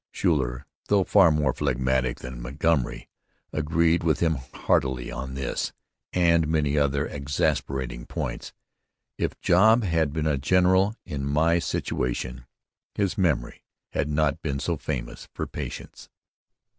Schuyler, 0.11 0.65
though 0.87 1.03
far 1.03 1.29
more 1.29 1.53
phlegmatic 1.53 2.21
than 2.21 2.41
Montgomery, 2.41 3.07
agreed 3.53 4.01
with 4.03 4.19
him 4.19 4.33
heartily 4.51 5.11
about 5.11 5.35
this 5.35 5.73
and 6.11 6.47
many 6.47 6.75
other 6.75 7.05
exasperating 7.05 8.07
points. 8.07 8.51
'If 9.19 9.39
Job 9.41 9.83
had 9.83 10.11
been 10.11 10.25
a 10.25 10.39
general 10.39 10.95
in 11.05 11.23
my 11.23 11.59
situation, 11.59 12.47
his 12.95 13.15
memory 13.15 13.63
had 13.91 14.09
not 14.09 14.41
been 14.41 14.59
so 14.59 14.75
famous 14.75 15.29
for 15.35 15.45
patience.' 15.45 16.09